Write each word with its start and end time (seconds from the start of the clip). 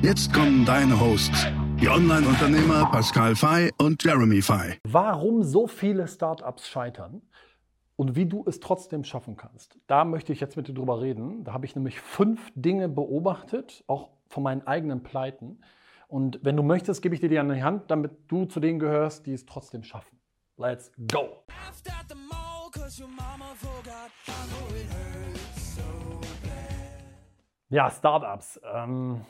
Jetzt 0.00 0.32
kommen 0.32 0.64
deine 0.64 1.00
Hosts, 1.00 1.48
die 1.80 1.88
Online-Unternehmer 1.88 2.88
Pascal 2.92 3.34
Fay 3.34 3.72
und 3.78 4.02
Jeremy 4.04 4.40
Fay. 4.40 4.78
Warum 4.86 5.42
so 5.42 5.66
viele 5.66 6.06
Startups 6.06 6.68
scheitern 6.68 7.20
und 7.96 8.14
wie 8.14 8.26
du 8.26 8.44
es 8.46 8.60
trotzdem 8.60 9.02
schaffen 9.02 9.36
kannst. 9.36 9.76
Da 9.88 10.04
möchte 10.04 10.32
ich 10.32 10.38
jetzt 10.38 10.56
mit 10.56 10.68
dir 10.68 10.72
drüber 10.72 11.00
reden. 11.00 11.42
Da 11.42 11.52
habe 11.52 11.66
ich 11.66 11.74
nämlich 11.74 12.00
fünf 12.00 12.52
Dinge 12.54 12.88
beobachtet, 12.88 13.82
auch 13.88 14.10
von 14.28 14.44
meinen 14.44 14.64
eigenen 14.68 15.02
Pleiten. 15.02 15.62
Und 16.06 16.38
wenn 16.44 16.56
du 16.56 16.62
möchtest, 16.62 17.02
gebe 17.02 17.16
ich 17.16 17.20
dir 17.20 17.28
die 17.28 17.40
an 17.40 17.48
die 17.48 17.64
Hand, 17.64 17.90
damit 17.90 18.12
du 18.28 18.44
zu 18.44 18.60
denen 18.60 18.78
gehörst, 18.78 19.26
die 19.26 19.32
es 19.32 19.46
trotzdem 19.46 19.82
schaffen. 19.82 20.16
Let's 20.56 20.92
go! 21.10 21.42
Ja, 27.70 27.90
Startups. 27.90 28.60
Ähm, 28.72 29.22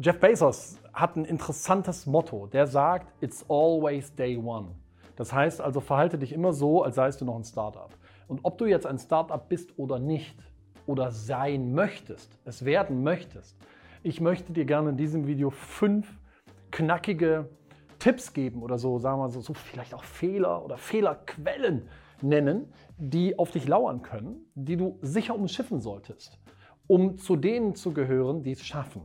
Jeff 0.00 0.20
Bezos 0.20 0.78
hat 0.92 1.16
ein 1.16 1.24
interessantes 1.24 2.06
Motto. 2.06 2.46
Der 2.46 2.68
sagt, 2.68 3.12
it's 3.20 3.44
always 3.48 4.14
day 4.14 4.36
one. 4.36 4.68
Das 5.16 5.32
heißt 5.32 5.60
also, 5.60 5.80
verhalte 5.80 6.18
dich 6.18 6.32
immer 6.32 6.52
so, 6.52 6.84
als 6.84 6.94
seist 6.94 7.20
du 7.20 7.24
noch 7.24 7.34
ein 7.34 7.42
Startup. 7.42 7.90
Und 8.28 8.38
ob 8.44 8.58
du 8.58 8.66
jetzt 8.66 8.86
ein 8.86 9.00
Startup 9.00 9.48
bist 9.48 9.76
oder 9.76 9.98
nicht, 9.98 10.38
oder 10.86 11.10
sein 11.10 11.74
möchtest, 11.74 12.38
es 12.44 12.64
werden 12.64 13.02
möchtest, 13.02 13.56
ich 14.04 14.20
möchte 14.20 14.52
dir 14.52 14.64
gerne 14.64 14.90
in 14.90 14.96
diesem 14.96 15.26
Video 15.26 15.50
fünf 15.50 16.08
knackige 16.70 17.48
Tipps 17.98 18.32
geben 18.32 18.62
oder 18.62 18.78
so, 18.78 18.98
sagen 18.98 19.20
wir 19.20 19.28
so, 19.28 19.40
so 19.40 19.52
vielleicht 19.52 19.94
auch 19.94 20.04
Fehler 20.04 20.64
oder 20.64 20.78
Fehlerquellen 20.78 21.88
nennen, 22.22 22.72
die 22.96 23.36
auf 23.36 23.50
dich 23.50 23.66
lauern 23.66 24.02
können, 24.02 24.46
die 24.54 24.76
du 24.76 24.96
sicher 25.02 25.34
umschiffen 25.34 25.80
solltest, 25.80 26.38
um 26.86 27.18
zu 27.18 27.34
denen 27.34 27.74
zu 27.74 27.92
gehören, 27.92 28.44
die 28.44 28.52
es 28.52 28.64
schaffen. 28.64 29.02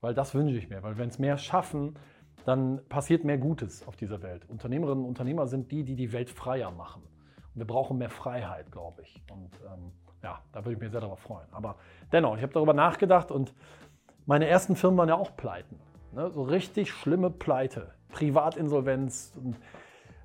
Weil 0.00 0.14
das 0.14 0.34
wünsche 0.34 0.56
ich 0.56 0.68
mir, 0.68 0.82
weil 0.82 0.98
wenn 0.98 1.08
es 1.08 1.18
mehr 1.18 1.38
schaffen, 1.38 1.98
dann 2.44 2.80
passiert 2.88 3.24
mehr 3.24 3.38
Gutes 3.38 3.86
auf 3.86 3.96
dieser 3.96 4.22
Welt. 4.22 4.48
Unternehmerinnen 4.48 5.04
und 5.04 5.08
Unternehmer 5.08 5.46
sind 5.46 5.70
die, 5.72 5.84
die 5.84 5.96
die 5.96 6.12
Welt 6.12 6.30
freier 6.30 6.70
machen. 6.70 7.02
Und 7.02 7.60
wir 7.60 7.66
brauchen 7.66 7.98
mehr 7.98 8.10
Freiheit, 8.10 8.70
glaube 8.70 9.02
ich. 9.02 9.22
Und 9.30 9.50
ähm, 9.66 9.92
ja, 10.22 10.40
da 10.52 10.64
würde 10.64 10.74
ich 10.74 10.80
mich 10.80 10.90
sehr 10.90 11.00
darauf 11.00 11.20
freuen. 11.20 11.48
Aber 11.52 11.76
dennoch, 12.12 12.36
ich 12.36 12.42
habe 12.42 12.52
darüber 12.52 12.74
nachgedacht 12.74 13.30
und 13.30 13.52
meine 14.26 14.46
ersten 14.46 14.76
Firmen 14.76 14.98
waren 14.98 15.08
ja 15.08 15.16
auch 15.16 15.36
Pleiten. 15.36 15.78
Ne? 16.12 16.30
So 16.30 16.42
richtig 16.42 16.92
schlimme 16.92 17.30
Pleite. 17.30 17.92
Privatinsolvenz. 18.10 19.34
Und 19.36 19.58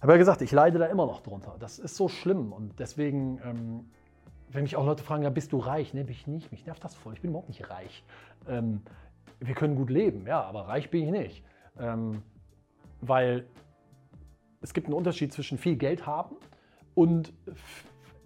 habe 0.02 0.14
ja 0.14 0.18
gesagt, 0.18 0.42
ich 0.42 0.52
leide 0.52 0.80
da 0.80 0.86
immer 0.88 1.06
noch 1.06 1.22
drunter. 1.22 1.56
Das 1.60 1.80
ist 1.80 1.96
so 1.96 2.10
schlimm 2.10 2.52
und 2.52 2.78
deswegen, 2.80 3.40
ähm, 3.44 3.90
wenn 4.50 4.64
mich 4.64 4.76
auch 4.76 4.86
Leute 4.86 5.04
fragen, 5.04 5.24
ja, 5.24 5.30
bist 5.30 5.54
du 5.54 5.58
reich? 5.58 5.94
Nee, 5.94 6.04
bin 6.04 6.12
ich 6.12 6.28
nicht. 6.28 6.52
Mich 6.52 6.66
nervt 6.66 6.84
das 6.84 6.94
voll. 6.94 7.14
Ich 7.14 7.22
bin 7.22 7.32
überhaupt 7.32 7.48
nicht 7.48 7.70
reich. 7.70 8.04
Ähm, 8.48 8.82
wir 9.48 9.56
können 9.56 9.76
gut 9.76 9.90
leben, 9.90 10.26
ja, 10.28 10.42
aber 10.42 10.68
reich 10.68 10.90
bin 10.90 11.04
ich 11.04 11.12
nicht. 11.12 11.44
Ähm, 11.80 12.22
weil 13.02 13.46
es 14.62 14.74
gibt 14.74 14.88
einen 14.88 14.96
Unterschied 14.96 15.34
zwischen 15.34 15.58
viel 15.58 15.76
Geld 15.76 16.06
haben 16.06 16.36
und 16.96 17.34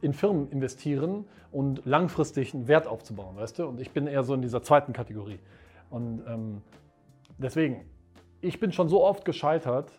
in 0.01 0.13
Firmen 0.13 0.51
investieren 0.51 1.25
und 1.51 1.85
langfristig 1.85 2.53
einen 2.53 2.67
Wert 2.67 2.87
aufzubauen, 2.87 3.35
weißt 3.35 3.59
du? 3.59 3.67
Und 3.67 3.81
ich 3.81 3.91
bin 3.91 4.05
eher 4.05 4.23
so 4.23 4.33
in 4.33 4.41
dieser 4.41 4.61
zweiten 4.61 4.93
Kategorie. 4.93 5.39
Und 5.89 6.23
ähm, 6.27 6.61
deswegen, 7.37 7.89
ich 8.41 8.59
bin 8.59 8.71
schon 8.71 8.89
so 8.89 9.03
oft 9.03 9.25
gescheitert. 9.25 9.91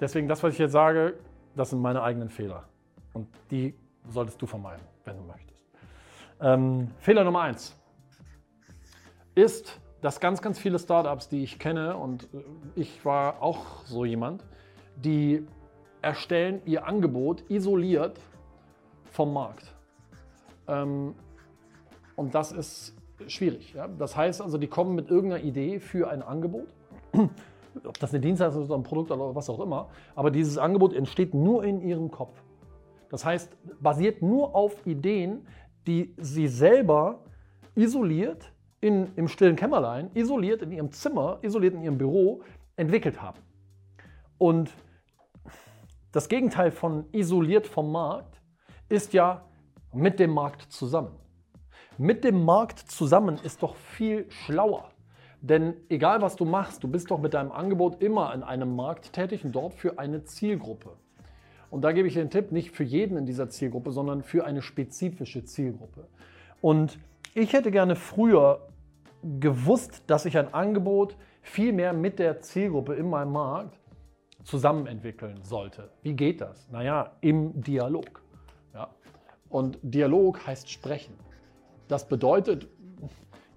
Deswegen, 0.00 0.28
das, 0.28 0.42
was 0.42 0.54
ich 0.54 0.58
jetzt 0.58 0.72
sage, 0.72 1.18
das 1.54 1.70
sind 1.70 1.80
meine 1.80 2.02
eigenen 2.02 2.30
Fehler. 2.30 2.64
Und 3.12 3.28
die 3.50 3.74
solltest 4.08 4.40
du 4.40 4.46
vermeiden, 4.46 4.84
wenn 5.04 5.16
du 5.16 5.22
möchtest. 5.24 5.64
Ähm, 6.40 6.90
Fehler 6.98 7.24
Nummer 7.24 7.42
eins 7.42 7.78
ist, 9.34 9.80
dass 10.04 10.20
ganz, 10.20 10.42
ganz 10.42 10.58
viele 10.58 10.78
Startups, 10.78 11.30
die 11.30 11.42
ich 11.42 11.58
kenne, 11.58 11.96
und 11.96 12.28
ich 12.76 13.06
war 13.06 13.40
auch 13.40 13.86
so 13.86 14.04
jemand, 14.04 14.44
die 14.96 15.46
erstellen 16.02 16.60
ihr 16.66 16.86
Angebot 16.86 17.42
isoliert 17.48 18.20
vom 19.12 19.32
Markt. 19.32 19.74
Ähm, 20.68 21.14
und 22.16 22.34
das 22.34 22.52
ist 22.52 22.94
schwierig. 23.28 23.74
Das 23.98 24.14
heißt 24.14 24.42
also, 24.42 24.58
die 24.58 24.66
kommen 24.66 24.94
mit 24.94 25.08
irgendeiner 25.08 25.42
Idee 25.42 25.80
für 25.80 26.10
ein 26.10 26.22
Angebot 26.22 26.68
ob 27.84 27.98
das 27.98 28.12
eine 28.12 28.20
Dienstleistung 28.20 28.62
ist 28.62 28.70
oder 28.70 28.78
ein 28.78 28.82
Produkt 28.82 29.10
oder 29.10 29.34
was 29.34 29.48
auch 29.48 29.60
immer, 29.60 29.88
aber 30.14 30.30
dieses 30.30 30.58
Angebot 30.58 30.92
entsteht 30.92 31.32
nur 31.32 31.64
in 31.64 31.80
ihrem 31.80 32.10
Kopf. 32.10 32.36
Das 33.08 33.24
heißt, 33.24 33.56
basiert 33.80 34.20
nur 34.20 34.54
auf 34.54 34.86
Ideen, 34.86 35.46
die 35.86 36.14
sie 36.18 36.46
selber 36.46 37.20
isoliert 37.74 38.53
in, 38.84 39.08
im 39.16 39.28
stillen 39.28 39.56
Kämmerlein, 39.56 40.10
isoliert 40.12 40.60
in 40.60 40.70
ihrem 40.70 40.92
Zimmer, 40.92 41.38
isoliert 41.40 41.72
in 41.72 41.82
ihrem 41.82 41.96
Büro 41.96 42.42
entwickelt 42.76 43.22
haben. 43.22 43.38
Und 44.36 44.70
das 46.12 46.28
Gegenteil 46.28 46.70
von 46.70 47.06
isoliert 47.10 47.66
vom 47.66 47.90
Markt 47.90 48.42
ist 48.90 49.14
ja 49.14 49.46
mit 49.94 50.20
dem 50.20 50.32
Markt 50.32 50.70
zusammen. 50.70 51.12
Mit 51.96 52.24
dem 52.24 52.44
Markt 52.44 52.78
zusammen 52.78 53.38
ist 53.42 53.62
doch 53.62 53.74
viel 53.74 54.30
schlauer. 54.30 54.90
Denn 55.40 55.74
egal 55.88 56.20
was 56.20 56.36
du 56.36 56.44
machst, 56.44 56.84
du 56.84 56.88
bist 56.88 57.10
doch 57.10 57.18
mit 57.18 57.32
deinem 57.32 57.52
Angebot 57.52 58.02
immer 58.02 58.34
in 58.34 58.42
einem 58.42 58.76
Markt 58.76 59.14
tätig 59.14 59.46
und 59.46 59.52
dort 59.52 59.72
für 59.72 59.98
eine 59.98 60.24
Zielgruppe. 60.24 60.90
Und 61.70 61.82
da 61.82 61.92
gebe 61.92 62.06
ich 62.06 62.14
dir 62.14 62.22
den 62.22 62.30
Tipp, 62.30 62.52
nicht 62.52 62.72
für 62.72 62.84
jeden 62.84 63.16
in 63.16 63.24
dieser 63.24 63.48
Zielgruppe, 63.48 63.92
sondern 63.92 64.22
für 64.22 64.44
eine 64.44 64.60
spezifische 64.60 65.42
Zielgruppe. 65.46 66.06
Und 66.60 66.98
ich 67.34 67.54
hätte 67.54 67.70
gerne 67.70 67.96
früher 67.96 68.68
gewusst, 69.40 70.02
dass 70.06 70.24
ich 70.26 70.36
ein 70.38 70.52
Angebot 70.52 71.16
viel 71.42 71.72
mehr 71.72 71.92
mit 71.92 72.18
der 72.18 72.40
Zielgruppe 72.40 72.94
in 72.94 73.08
meinem 73.08 73.32
Markt 73.32 73.78
zusammen 74.42 74.86
entwickeln 74.86 75.40
sollte. 75.42 75.90
Wie 76.02 76.14
geht 76.14 76.40
das? 76.40 76.68
Naja, 76.70 77.12
im 77.20 77.62
Dialog. 77.62 78.22
Ja. 78.74 78.90
Und 79.48 79.78
Dialog 79.82 80.46
heißt 80.46 80.70
sprechen. 80.70 81.14
Das 81.88 82.08
bedeutet, 82.08 82.68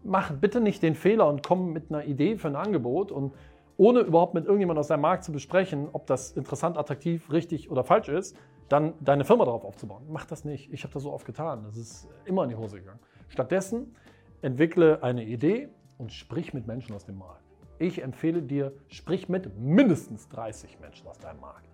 mach 0.03 0.31
bitte 0.31 0.61
nicht 0.61 0.81
den 0.83 0.95
Fehler 0.95 1.27
und 1.27 1.43
komm 1.43 1.73
mit 1.73 1.89
einer 1.89 2.05
Idee 2.05 2.37
für 2.37 2.47
ein 2.47 2.55
Angebot 2.55 3.11
und 3.11 3.33
ohne 3.77 3.99
überhaupt 3.99 4.33
mit 4.33 4.45
irgendjemandem 4.45 4.79
aus 4.79 4.87
deinem 4.87 5.01
Markt 5.01 5.23
zu 5.23 5.31
besprechen, 5.31 5.89
ob 5.91 6.07
das 6.07 6.31
interessant, 6.31 6.77
attraktiv, 6.77 7.31
richtig 7.31 7.69
oder 7.69 7.83
falsch 7.83 8.09
ist, 8.09 8.35
dann 8.69 8.93
deine 9.01 9.23
Firma 9.23 9.45
darauf 9.45 9.63
aufzubauen. 9.63 10.05
Mach 10.09 10.25
das 10.25 10.45
nicht. 10.45 10.73
Ich 10.73 10.83
habe 10.83 10.93
das 10.93 11.03
so 11.03 11.13
oft 11.13 11.25
getan. 11.25 11.63
Das 11.63 11.77
ist 11.77 12.07
immer 12.25 12.43
in 12.43 12.49
die 12.49 12.55
Hose 12.55 12.79
gegangen. 12.79 12.99
Stattdessen 13.29 13.95
entwickle 14.41 15.03
eine 15.03 15.23
Idee 15.23 15.69
und 15.97 16.11
sprich 16.11 16.53
mit 16.53 16.67
Menschen 16.67 16.95
aus 16.95 17.05
dem 17.05 17.17
Markt. 17.17 17.43
Ich 17.79 18.01
empfehle 18.01 18.41
dir, 18.41 18.73
sprich 18.87 19.29
mit 19.29 19.57
mindestens 19.59 20.29
30 20.29 20.79
Menschen 20.79 21.07
aus 21.07 21.19
deinem 21.19 21.41
Markt. 21.41 21.67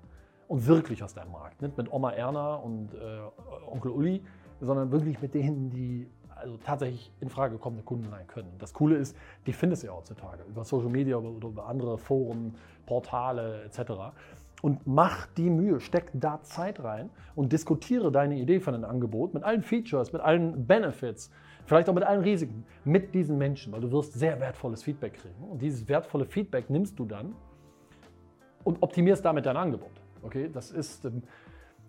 Und 0.48 0.68
wirklich 0.68 1.04
aus 1.04 1.14
deinem 1.14 1.32
Markt. 1.32 1.62
Nicht 1.62 1.78
mit 1.78 1.92
Oma 1.92 2.12
Erna 2.12 2.56
und 2.56 2.94
äh, 2.94 2.98
Onkel 3.72 3.92
Uli, 3.92 4.24
sondern 4.60 4.92
wirklich 4.92 5.22
mit 5.22 5.34
denen, 5.34 5.70
die 5.70 6.10
also 6.36 6.58
tatsächlich 6.58 7.12
in 7.22 7.30
Frage 7.30 7.58
kommende 7.58 7.84
Kunden 7.84 8.10
sein 8.10 8.28
können. 8.28 8.52
Das 8.60 8.74
Coole 8.74 8.98
ist, 8.98 9.16
die 9.48 9.54
findest 9.54 9.84
du 9.84 9.88
ja 9.88 9.94
heutzutage 9.94 10.44
über 10.44 10.64
Social 10.66 10.90
Media 10.90 11.16
oder 11.16 11.48
über 11.48 11.68
andere 11.68 11.98
Foren, 11.98 12.56
Portale 12.86 13.64
etc. 13.64 14.14
Und 14.62 14.86
mach 14.86 15.26
die 15.28 15.50
Mühe, 15.50 15.80
steck 15.80 16.12
da 16.14 16.42
Zeit 16.44 16.84
rein 16.84 17.10
und 17.36 17.54
diskutiere 17.54 18.12
deine 18.12 18.36
Idee 18.36 18.60
von 18.60 18.76
einem 18.76 18.86
Angebot 18.86 19.34
mit 19.34 19.44
allen 19.44 19.64
Features, 19.64 20.12
mit 20.12 20.22
allen 20.22 20.68
Benefits, 20.68 21.32
vielleicht 21.66 21.90
auch 21.90 21.94
mit 21.94 22.04
allen 22.04 22.22
Risiken 22.22 22.66
mit 22.84 23.14
diesen 23.14 23.38
Menschen, 23.38 23.72
weil 23.74 23.82
du 23.82 23.92
wirst 23.92 24.14
sehr 24.14 24.40
wertvolles 24.40 24.84
Feedback 24.84 25.14
kriegen. 25.14 25.44
Und 25.50 25.62
dieses 25.62 25.88
wertvolle 25.88 26.26
Feedback 26.26 26.70
nimmst 26.70 26.98
du 27.00 27.06
dann 27.06 27.36
und 28.64 28.82
optimierst 28.82 29.24
damit 29.24 29.46
dein 29.46 29.58
Angebot. 29.58 29.92
Okay, 30.22 30.50
das 30.52 30.72
ist, 30.72 31.06
ähm, 31.06 31.24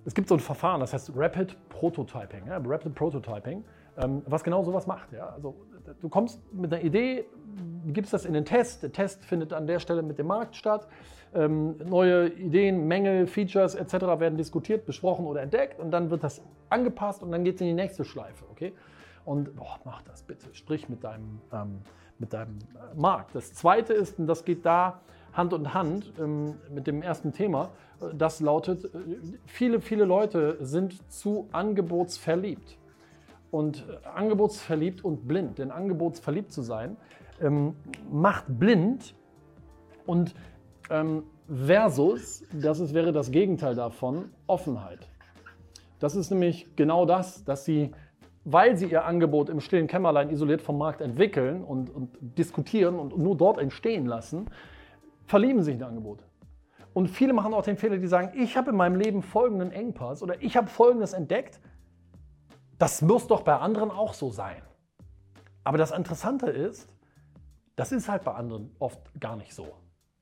es 0.04 0.14
gibt 0.14 0.28
so 0.28 0.34
ein 0.34 0.40
Verfahren, 0.40 0.80
das 0.80 0.92
heißt 0.92 1.12
Rapid 1.14 1.56
Prototyping. 1.68 2.46
Ja? 2.46 2.60
Rapid 2.64 2.94
Prototyping 2.94 3.64
ähm, 3.96 4.22
was 4.26 4.42
genau 4.42 4.62
sowas 4.62 4.86
macht. 4.86 5.12
Ja? 5.12 5.28
Also, 5.30 5.54
du 6.00 6.08
kommst 6.08 6.40
mit 6.52 6.72
einer 6.72 6.82
Idee, 6.82 7.24
gibst 7.86 8.12
das 8.12 8.24
in 8.24 8.32
den 8.32 8.44
Test, 8.44 8.82
der 8.82 8.92
Test 8.92 9.24
findet 9.24 9.52
an 9.52 9.66
der 9.66 9.78
Stelle 9.78 10.02
mit 10.02 10.18
dem 10.18 10.26
Markt 10.26 10.56
statt. 10.56 10.88
Ähm, 11.34 11.76
neue 11.84 12.28
Ideen, 12.28 12.86
Mängel, 12.86 13.26
Features 13.26 13.74
etc. 13.74 13.92
werden 14.18 14.36
diskutiert, 14.36 14.86
besprochen 14.86 15.26
oder 15.26 15.42
entdeckt 15.42 15.80
und 15.80 15.90
dann 15.90 16.10
wird 16.10 16.22
das 16.22 16.42
angepasst 16.70 17.22
und 17.22 17.32
dann 17.32 17.44
geht 17.44 17.56
es 17.56 17.60
in 17.60 17.68
die 17.68 17.74
nächste 17.74 18.04
Schleife. 18.04 18.44
Okay? 18.50 18.72
Und 19.24 19.56
boah, 19.56 19.78
mach 19.84 20.02
das 20.02 20.22
bitte. 20.22 20.54
Sprich 20.54 20.88
mit 20.88 21.04
deinem, 21.04 21.40
ähm, 21.52 21.80
mit 22.18 22.32
deinem 22.32 22.58
Markt. 22.94 23.34
Das 23.34 23.54
zweite 23.54 23.92
ist, 23.92 24.18
und 24.18 24.26
das 24.26 24.44
geht 24.44 24.64
da 24.64 25.00
Hand 25.32 25.52
in 25.52 25.74
Hand 25.74 26.12
ähm, 26.18 26.54
mit 26.72 26.86
dem 26.86 27.02
ersten 27.02 27.32
Thema, 27.32 27.70
äh, 28.00 28.14
das 28.14 28.40
lautet, 28.40 28.84
äh, 28.84 28.98
viele, 29.46 29.80
viele 29.80 30.04
Leute 30.04 30.58
sind 30.60 31.10
zu 31.12 31.48
angebotsverliebt. 31.52 32.78
Und 33.50 33.84
äh, 33.88 34.06
angebotsverliebt 34.06 35.04
und 35.04 35.26
blind, 35.26 35.58
denn 35.58 35.70
angebotsverliebt 35.70 36.52
zu 36.52 36.62
sein, 36.62 36.96
ähm, 37.40 37.74
macht 38.10 38.44
blind 38.48 39.14
und 40.06 40.34
ähm, 40.90 41.24
versus, 41.48 42.44
das 42.52 42.80
ist, 42.80 42.94
wäre 42.94 43.12
das 43.12 43.30
Gegenteil 43.30 43.74
davon, 43.74 44.30
Offenheit. 44.46 45.08
Das 45.98 46.16
ist 46.16 46.30
nämlich 46.30 46.66
genau 46.76 47.06
das, 47.06 47.44
dass 47.44 47.64
sie, 47.64 47.92
weil 48.44 48.76
sie 48.76 48.86
ihr 48.86 49.04
Angebot 49.04 49.48
im 49.48 49.60
stillen 49.60 49.86
Kämmerlein 49.86 50.30
isoliert 50.30 50.60
vom 50.60 50.78
Markt 50.78 51.00
entwickeln 51.00 51.64
und, 51.64 51.90
und 51.90 52.16
diskutieren 52.20 52.98
und 52.98 53.16
nur 53.16 53.36
dort 53.36 53.58
entstehen 53.58 54.06
lassen, 54.06 54.50
verlieben 55.26 55.62
sich 55.62 55.76
in 55.76 55.82
Angebot. 55.82 56.24
Und 56.92 57.08
viele 57.08 57.32
machen 57.32 57.54
auch 57.54 57.64
den 57.64 57.76
Fehler, 57.76 57.96
die 57.96 58.06
sagen, 58.06 58.32
ich 58.38 58.56
habe 58.56 58.70
in 58.70 58.76
meinem 58.76 58.96
Leben 58.96 59.22
folgenden 59.22 59.72
Engpass 59.72 60.22
oder 60.22 60.40
ich 60.42 60.56
habe 60.56 60.68
folgendes 60.68 61.12
entdeckt. 61.12 61.60
Das 62.78 63.02
muss 63.02 63.26
doch 63.26 63.42
bei 63.42 63.56
anderen 63.56 63.90
auch 63.90 64.14
so 64.14 64.30
sein. 64.30 64.62
Aber 65.64 65.78
das 65.78 65.90
Interessante 65.90 66.50
ist, 66.50 66.88
das 67.76 67.90
ist 67.90 68.08
halt 68.08 68.22
bei 68.24 68.32
anderen 68.32 68.76
oft 68.78 69.00
gar 69.18 69.36
nicht 69.36 69.54
so. 69.54 69.66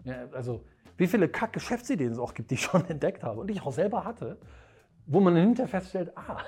Ja, 0.05 0.27
also 0.33 0.65
wie 0.97 1.07
viele 1.07 1.29
Kack-Geschäftsideen 1.29 2.13
es 2.13 2.19
auch 2.19 2.33
gibt, 2.33 2.51
die 2.51 2.55
ich 2.55 2.63
schon 2.63 2.85
entdeckt 2.89 3.23
habe 3.23 3.41
und 3.41 3.49
die 3.49 3.55
ich 3.55 3.63
auch 3.63 3.73
selber 3.73 4.05
hatte, 4.05 4.39
wo 5.07 5.21
man 5.21 5.37
hinterher 5.37 5.69
feststellt, 5.69 6.17
ah, 6.17 6.39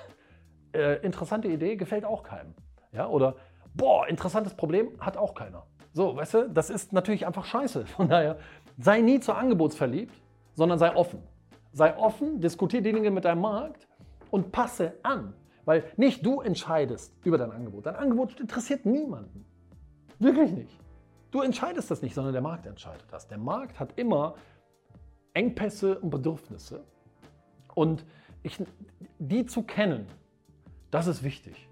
äh, 0.75 0.97
interessante 1.03 1.49
Idee, 1.49 1.77
gefällt 1.77 2.05
auch 2.05 2.23
keinem. 2.23 2.55
Ja, 2.93 3.09
oder, 3.09 3.37
boah, 3.75 4.07
interessantes 4.09 4.55
Problem, 4.55 4.89
hat 5.01 5.17
auch 5.17 5.35
keiner. 5.35 5.67
So, 5.93 6.17
weißt 6.17 6.35
du, 6.35 6.49
das 6.51 6.71
ist 6.71 6.93
natürlich 6.93 7.27
einfach 7.27 7.45
scheiße. 7.45 7.87
Von 7.97 8.09
daher, 8.09 8.39
sei 8.79 9.01
nie 9.01 9.21
zu 9.21 9.33
angebotsverliebt, 9.33 10.15
sondern 10.55 10.79
sei 10.79 10.95
offen. 10.95 11.23
Sei 11.73 11.97
offen, 11.97 12.41
diskutiere 12.41 12.83
die 12.83 12.93
Dinge 12.93 13.11
mit 13.11 13.25
deinem 13.25 13.41
Markt 13.41 13.89
und 14.31 14.53
passe 14.53 14.95
an. 15.03 15.35
Weil 15.65 15.85
nicht 15.97 16.25
du 16.25 16.41
entscheidest 16.41 17.15
über 17.25 17.39
dein 17.39 17.51
Angebot. 17.51 17.87
Dein 17.87 17.97
Angebot 17.97 18.39
interessiert 18.39 18.85
niemanden. 18.85 19.47
Wirklich 20.19 20.53
nicht. 20.53 20.79
Du 21.31 21.41
entscheidest 21.41 21.91
das 21.91 22.03
nicht, 22.03 22.15
sondern 22.15 22.33
der 22.33 22.43
Markt 22.43 22.67
entscheidet 22.67 23.07
das. 23.11 23.27
Der 23.27 23.39
Markt 23.39 23.81
hat 23.81 23.99
immer 23.99 24.35
Engpässe 25.33 25.99
und 25.99 26.11
Bedürfnisse. 26.11 26.85
Und 27.75 28.05
ich, 28.43 28.63
die 29.19 29.47
zu 29.47 29.63
kennen, 29.63 30.07
das 30.95 31.09
ist 31.09 31.25
wichtig. 31.25 31.69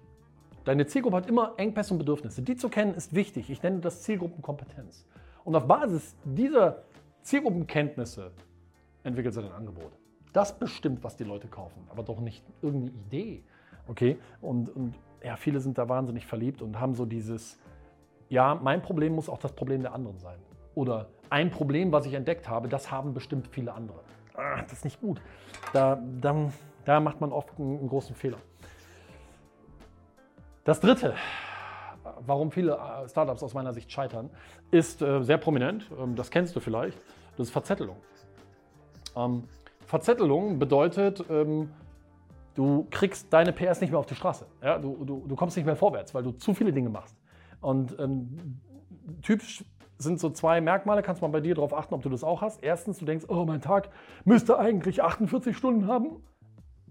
Deine 0.65 0.85
Zielgruppe 0.85 1.15
hat 1.15 1.29
immer 1.29 1.53
Engpässe 1.55 1.93
und 1.93 1.97
Bedürfnisse. 1.97 2.41
Die 2.41 2.57
zu 2.57 2.67
kennen 2.67 2.93
ist 2.93 3.15
wichtig. 3.15 3.49
Ich 3.49 3.63
nenne 3.63 3.79
das 3.79 4.01
Zielgruppenkompetenz. 4.03 5.05
Und 5.45 5.55
auf 5.55 5.65
Basis 5.65 6.17
dieser 6.25 6.83
Zielgruppenkenntnisse 7.21 8.31
entwickelt 9.01 9.33
sie 9.33 9.41
dein 9.41 9.53
Angebot. 9.53 9.93
Das 10.33 10.59
bestimmt, 10.59 11.05
was 11.05 11.15
die 11.15 11.23
Leute 11.23 11.47
kaufen, 11.47 11.87
aber 11.89 12.03
doch 12.03 12.19
nicht 12.19 12.43
irgendeine 12.61 12.97
Idee. 12.99 13.43
Okay? 13.87 14.17
Und, 14.41 14.67
und 14.75 14.95
ja, 15.23 15.37
viele 15.37 15.61
sind 15.61 15.77
da 15.77 15.87
wahnsinnig 15.87 16.27
verliebt 16.27 16.61
und 16.61 16.77
haben 16.77 16.93
so 16.93 17.05
dieses, 17.05 17.57
ja, 18.27 18.55
mein 18.55 18.81
Problem 18.81 19.15
muss 19.15 19.29
auch 19.29 19.39
das 19.39 19.53
Problem 19.53 19.83
der 19.83 19.93
anderen 19.93 20.19
sein. 20.19 20.39
Oder 20.75 21.07
ein 21.29 21.49
Problem, 21.49 21.93
was 21.93 22.05
ich 22.05 22.13
entdeckt 22.13 22.49
habe, 22.49 22.67
das 22.67 22.91
haben 22.91 23.13
bestimmt 23.13 23.47
viele 23.47 23.73
andere. 23.73 24.01
Ah, 24.33 24.61
das 24.63 24.73
ist 24.73 24.83
nicht 24.83 24.99
gut. 24.99 25.21
Da, 25.71 26.03
da, 26.19 26.51
da 26.83 26.99
macht 26.99 27.21
man 27.21 27.31
oft 27.31 27.57
einen, 27.57 27.79
einen 27.79 27.87
großen 27.87 28.15
Fehler. 28.15 28.39
Das 30.63 30.79
dritte, 30.79 31.13
warum 32.25 32.51
viele 32.51 32.73
äh, 32.73 33.09
Startups 33.09 33.43
aus 33.43 33.53
meiner 33.53 33.73
Sicht 33.73 33.91
scheitern, 33.91 34.29
ist 34.71 35.01
äh, 35.01 35.21
sehr 35.21 35.37
prominent. 35.37 35.89
Ähm, 35.99 36.15
das 36.15 36.31
kennst 36.31 36.55
du 36.55 36.61
vielleicht. 36.61 36.97
Das 37.37 37.47
ist 37.47 37.51
Verzettelung. 37.51 37.97
Ähm, 39.15 39.43
Verzettelung 39.85 40.59
bedeutet, 40.59 41.23
ähm, 41.29 41.69
du 42.55 42.87
kriegst 42.91 43.31
deine 43.33 43.51
PS 43.51 43.81
nicht 43.81 43.89
mehr 43.89 43.99
auf 43.99 44.05
die 44.05 44.15
Straße. 44.15 44.45
Du, 44.81 45.03
du, 45.03 45.25
du 45.27 45.35
kommst 45.35 45.57
nicht 45.57 45.65
mehr 45.65 45.75
vorwärts, 45.75 46.13
weil 46.13 46.23
du 46.23 46.31
zu 46.31 46.53
viele 46.53 46.71
Dinge 46.71 46.89
machst. 46.89 47.17
Und 47.59 47.99
ähm, 47.99 48.61
typisch 49.21 49.65
sind 49.97 50.19
so 50.19 50.29
zwei 50.29 50.61
Merkmale, 50.61 51.01
kannst 51.01 51.21
mal 51.21 51.27
bei 51.27 51.41
dir 51.41 51.55
darauf 51.55 51.73
achten, 51.73 51.93
ob 51.93 52.01
du 52.01 52.09
das 52.09 52.23
auch 52.23 52.41
hast. 52.41 52.63
Erstens, 52.63 52.99
du 52.99 53.05
denkst, 53.05 53.25
oh, 53.27 53.45
mein 53.45 53.61
Tag 53.61 53.89
müsste 54.23 54.57
eigentlich 54.57 55.03
48 55.03 55.57
Stunden 55.57 55.87
haben. 55.87 56.23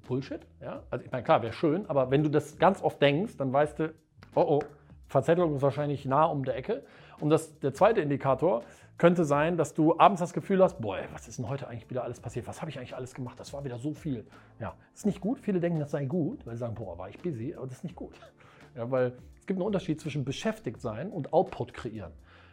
Bullshit. 0.03 0.41
Ja? 0.61 0.83
Also 0.91 1.05
ich 1.05 1.13
meine, 1.13 1.25
klar, 1.25 1.43
wäre 1.43 1.53
schön, 1.53 1.89
aber 1.89 2.11
wenn 2.11 2.23
du 2.23 2.31
das 2.31 2.59
ganz 2.59 2.83
oft 2.83 3.01
denkst, 3.01 3.37
dann 3.37 3.53
weißt 3.53 3.79
du, 3.79 3.95
oh 4.35 4.45
oh, 4.47 4.61
Verzettelung 5.09 5.57
ist 5.57 5.63
wahrscheinlich 5.63 6.05
nah 6.05 6.25
um 6.25 6.45
der 6.45 6.57
Ecke. 6.57 6.85
Und 7.21 7.31
das, 7.31 7.59
der 7.61 7.75
zweite 7.75 8.01
Indikator 8.01 8.63
könnte 8.99 9.25
sein, 9.25 9.57
dass 9.57 9.75
du 9.75 9.99
abends 9.99 10.21
das 10.21 10.33
Gefühl 10.33 10.63
hast, 10.63 10.81
boah, 10.81 10.99
was 11.13 11.29
ist 11.29 11.39
denn 11.39 11.49
heute 11.49 11.69
eigentlich 11.69 11.89
wieder 11.91 12.03
alles 12.03 12.21
passiert? 12.21 12.47
Was 12.47 12.61
habe 12.61 12.71
ich 12.71 12.79
eigentlich 12.79 12.97
alles 12.97 13.15
gemacht? 13.15 13.39
Das 13.39 13.53
war 13.53 13.65
wieder 13.65 13.79
so 13.79 13.95
viel. 13.95 14.27
Ja, 14.59 14.75
ist 14.95 15.07
nicht 15.07 15.21
gut. 15.21 15.39
Viele 15.39 15.61
denken, 15.61 15.81
das 15.81 15.91
sei 15.91 16.05
gut, 16.05 16.45
weil 16.47 16.55
sie 16.55 16.61
sagen, 16.61 16.75
boah, 16.75 16.99
war 16.99 17.09
ich 17.09 17.19
busy, 17.19 17.55
aber 17.55 17.67
das 17.67 17.77
ist 17.77 17.85
nicht 17.85 17.97
gut. 17.97 18.15
Ja, 18.75 18.91
weil 18.91 19.13
es 19.39 19.45
gibt 19.45 19.59
einen 19.59 19.67
Unterschied 19.67 20.01
zwischen 20.01 20.25
beschäftigt 20.25 20.81
sein 20.81 21.11
und 21.11 21.35
Output 21.35 21.75
kreieren. 21.75 22.13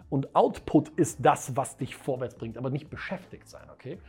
Und 0.09 0.35
Output 0.35 0.89
ist 0.97 1.19
das, 1.21 1.55
was 1.55 1.77
dich 1.77 1.95
vorwärts 1.95 2.35
bringt, 2.35 2.57
aber 2.57 2.69
nicht 2.69 2.89
beschäftigt 2.89 3.47
sein, 3.47 3.69
okay? 3.71 3.99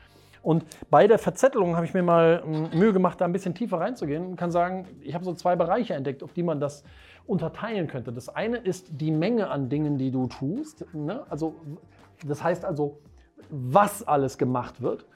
Und 0.42 0.64
bei 0.88 1.06
der 1.06 1.18
Verzettelung 1.18 1.76
habe 1.76 1.84
ich 1.84 1.94
mir 1.94 2.02
mal 2.02 2.42
hm, 2.42 2.78
Mühe 2.78 2.92
gemacht, 2.92 3.20
da 3.20 3.24
ein 3.24 3.32
bisschen 3.32 3.54
tiefer 3.54 3.80
reinzugehen 3.80 4.26
und 4.26 4.36
kann 4.36 4.50
sagen, 4.50 4.86
ich 5.02 5.14
habe 5.14 5.24
so 5.24 5.34
zwei 5.34 5.56
Bereiche 5.56 5.94
entdeckt, 5.94 6.22
auf 6.22 6.32
die 6.32 6.42
man 6.42 6.60
das 6.60 6.82
unterteilen 7.26 7.86
könnte. 7.86 8.12
Das 8.12 8.28
eine 8.28 8.56
ist 8.56 8.88
die 8.92 9.10
Menge 9.10 9.50
an 9.50 9.68
Dingen, 9.68 9.98
die 9.98 10.10
du 10.10 10.26
tust. 10.26 10.86
Ne? 10.94 11.24
Also, 11.28 11.56
das 12.26 12.42
heißt 12.42 12.64
also, 12.64 12.98
was 13.50 14.06
alles 14.06 14.38
gemacht 14.38 14.80
wird. 14.80 15.06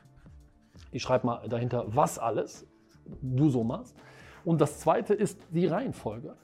Ich 0.93 1.03
schreibe 1.03 1.27
mal 1.27 1.49
dahinter, 1.49 1.85
was 1.89 2.19
alles 2.19 2.67
du 3.21 3.49
so 3.49 3.65
machst. 3.65 3.97
Und 4.45 4.61
das 4.61 4.81
zweite 4.81 5.15
ist 5.15 5.41
die 5.51 5.67
Reihenfolge. 5.67 6.37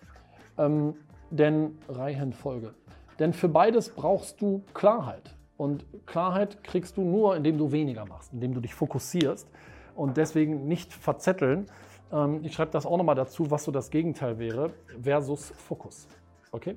Ähm, 0.59 0.95
denn 1.31 1.79
Reihenfolge. 1.89 2.75
Denn 3.19 3.33
für 3.33 3.49
beides 3.49 3.91
brauchst 3.91 4.41
du 4.41 4.65
Klarheit. 4.75 5.37
Und 5.61 5.85
Klarheit 6.07 6.65
kriegst 6.65 6.97
du 6.97 7.03
nur, 7.03 7.37
indem 7.37 7.59
du 7.59 7.71
weniger 7.71 8.07
machst, 8.07 8.33
indem 8.33 8.55
du 8.55 8.63
dich 8.63 8.75
fokussierst 8.75 9.47
und 9.95 10.17
deswegen 10.17 10.67
nicht 10.67 10.91
verzetteln. 10.91 11.67
Ähm, 12.11 12.41
ich 12.43 12.55
schreibe 12.55 12.71
das 12.71 12.87
auch 12.87 12.97
nochmal 12.97 13.15
dazu, 13.15 13.51
was 13.51 13.65
so 13.65 13.71
das 13.71 13.91
Gegenteil 13.91 14.39
wäre, 14.39 14.71
versus 15.03 15.51
Fokus. 15.51 16.09
Okay? 16.51 16.77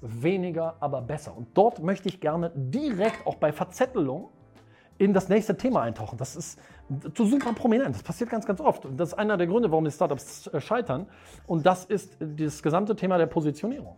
Weniger, 0.00 0.74
aber 0.80 1.00
besser. 1.00 1.36
Und 1.36 1.46
dort 1.54 1.80
möchte 1.80 2.08
ich 2.08 2.18
gerne 2.18 2.50
direkt 2.56 3.24
auch 3.24 3.36
bei 3.36 3.52
Verzettelung 3.52 4.30
in 4.98 5.12
das 5.12 5.28
nächste 5.28 5.56
Thema 5.56 5.82
eintauchen. 5.82 6.18
Das 6.18 6.34
ist 6.34 6.58
so 7.16 7.26
super 7.26 7.52
prominent. 7.52 7.94
Das 7.94 8.02
passiert 8.02 8.30
ganz, 8.30 8.46
ganz 8.46 8.60
oft. 8.60 8.84
Und 8.84 8.96
das 8.96 9.10
ist 9.10 9.14
einer 9.14 9.36
der 9.36 9.46
Gründe, 9.46 9.70
warum 9.70 9.84
die 9.84 9.92
Startups 9.92 10.48
äh, 10.48 10.60
scheitern. 10.60 11.06
Und 11.46 11.64
das 11.64 11.84
ist 11.84 12.16
das 12.18 12.64
gesamte 12.64 12.96
Thema 12.96 13.16
der 13.16 13.26
Positionierung. 13.26 13.94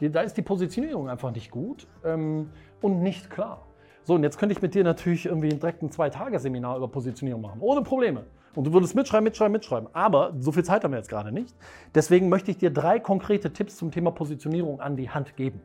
Da 0.00 0.22
ist 0.22 0.36
die 0.36 0.42
Positionierung 0.42 1.08
einfach 1.08 1.32
nicht 1.32 1.50
gut 1.50 1.86
ähm, 2.04 2.50
und 2.84 3.02
nicht 3.02 3.30
klar. 3.30 3.66
So, 4.02 4.14
und 4.14 4.22
jetzt 4.22 4.38
könnte 4.38 4.52
ich 4.52 4.60
mit 4.60 4.74
dir 4.74 4.84
natürlich 4.84 5.24
irgendwie 5.24 5.48
direkt 5.48 5.82
ein 5.82 5.90
Zwei-Tage-Seminar 5.90 6.76
über 6.76 6.88
Positionierung 6.88 7.40
machen, 7.40 7.60
ohne 7.60 7.80
Probleme. 7.80 8.24
Und 8.54 8.66
du 8.66 8.74
würdest 8.74 8.94
mitschreiben, 8.94 9.24
mitschreiben, 9.24 9.52
mitschreiben. 9.52 9.88
Aber 9.94 10.34
so 10.38 10.52
viel 10.52 10.64
Zeit 10.64 10.84
haben 10.84 10.92
wir 10.92 10.98
jetzt 10.98 11.08
gerade 11.08 11.32
nicht. 11.32 11.54
Deswegen 11.94 12.28
möchte 12.28 12.50
ich 12.50 12.58
dir 12.58 12.70
drei 12.70 13.00
konkrete 13.00 13.54
Tipps 13.54 13.78
zum 13.78 13.90
Thema 13.90 14.10
Positionierung 14.10 14.80
an 14.80 14.96
die 14.96 15.08
Hand 15.08 15.34
geben. 15.36 15.62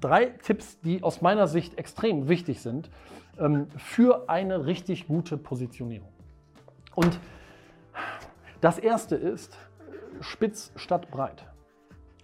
Drei 0.00 0.26
Tipps, 0.26 0.80
die 0.80 1.04
aus 1.04 1.22
meiner 1.22 1.46
Sicht 1.46 1.78
extrem 1.78 2.28
wichtig 2.28 2.60
sind 2.60 2.90
ähm, 3.38 3.68
für 3.76 4.28
eine 4.28 4.66
richtig 4.66 5.06
gute 5.06 5.36
Positionierung. 5.36 6.08
Und 6.96 7.20
das 8.60 8.80
erste 8.80 9.14
ist 9.14 9.56
spitz 10.20 10.72
statt 10.74 11.08
breit. 11.12 11.46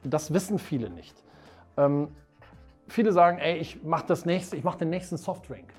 Das 0.03 0.35
wissen 0.35 0.59
viele 0.59 0.91
nicht. 0.91 1.15
Ähm, 1.77 2.09
viele 2.89 3.13
sagen, 3.13 3.39
ey, 3.39 3.57
ich 3.59 3.83
mache 3.83 4.07
das 4.07 4.25
nächste, 4.25 4.57
ich 4.57 4.65
mache 4.65 4.79
den 4.79 4.91
nächsten 4.91 5.17
Softdrink. 5.17 5.73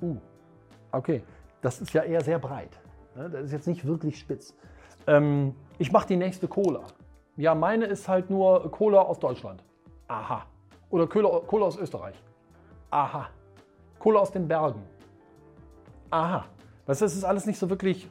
Uh, 0.00 0.16
okay, 0.92 1.22
das 1.60 1.80
ist 1.80 1.92
ja 1.92 2.02
eher 2.02 2.22
sehr 2.22 2.38
breit. 2.38 2.80
Ne? 3.14 3.30
Das 3.30 3.44
ist 3.44 3.52
jetzt 3.52 3.66
nicht 3.66 3.86
wirklich 3.86 4.18
spitz. 4.18 4.54
Ähm, 5.06 5.54
ich 5.78 5.92
mache 5.92 6.06
die 6.06 6.16
nächste 6.16 6.48
Cola. 6.48 6.82
Ja, 7.36 7.54
meine 7.54 7.86
ist 7.86 8.08
halt 8.08 8.30
nur 8.30 8.70
Cola 8.70 9.00
aus 9.00 9.18
Deutschland. 9.18 9.64
Aha. 10.08 10.46
Oder 10.90 11.06
Cola, 11.06 11.40
Cola 11.46 11.66
aus 11.66 11.76
Österreich. 11.76 12.16
Aha. 12.90 13.28
Cola 13.98 14.20
aus 14.20 14.30
den 14.30 14.46
Bergen. 14.48 14.82
Aha. 16.10 16.44
Das 16.86 17.02
ist 17.02 17.22
alles 17.24 17.44
nicht 17.44 17.58
so 17.58 17.68
wirklich, 17.68 18.08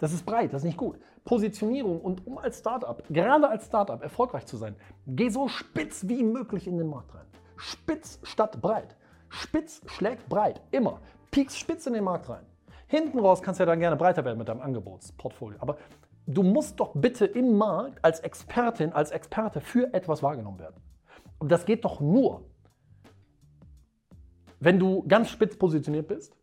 das 0.00 0.12
ist 0.12 0.26
breit, 0.26 0.52
das 0.52 0.62
ist 0.62 0.66
nicht 0.66 0.76
gut. 0.76 0.98
Positionierung 1.24 2.00
und 2.00 2.26
um 2.26 2.38
als 2.38 2.58
Startup, 2.58 3.02
gerade 3.08 3.48
als 3.48 3.66
Startup 3.66 4.02
erfolgreich 4.02 4.46
zu 4.46 4.56
sein, 4.56 4.76
geh 5.06 5.28
so 5.28 5.48
spitz 5.48 6.08
wie 6.08 6.22
möglich 6.22 6.66
in 6.66 6.78
den 6.78 6.88
Markt 6.88 7.14
rein. 7.14 7.26
Spitz 7.56 8.18
statt 8.22 8.60
breit. 8.60 8.96
Spitz 9.28 9.80
schlägt 9.86 10.28
breit, 10.28 10.60
immer. 10.72 11.00
Pieks 11.30 11.56
spitz 11.56 11.86
in 11.86 11.94
den 11.94 12.04
Markt 12.04 12.28
rein. 12.28 12.44
Hinten 12.88 13.20
raus 13.20 13.40
kannst 13.40 13.60
du 13.60 13.62
ja 13.62 13.66
dann 13.66 13.80
gerne 13.80 13.96
breiter 13.96 14.24
werden 14.24 14.38
mit 14.38 14.48
deinem 14.48 14.60
Angebotsportfolio. 14.60 15.58
Aber 15.60 15.78
du 16.26 16.42
musst 16.42 16.78
doch 16.78 16.92
bitte 16.94 17.24
im 17.24 17.56
Markt 17.56 18.04
als 18.04 18.20
Expertin, 18.20 18.92
als 18.92 19.12
Experte 19.12 19.60
für 19.60 19.94
etwas 19.94 20.22
wahrgenommen 20.22 20.58
werden. 20.58 20.76
Und 21.38 21.50
das 21.50 21.64
geht 21.64 21.84
doch 21.84 22.00
nur, 22.00 22.44
wenn 24.60 24.78
du 24.78 25.04
ganz 25.08 25.30
spitz 25.30 25.56
positioniert 25.56 26.08
bist. 26.08 26.36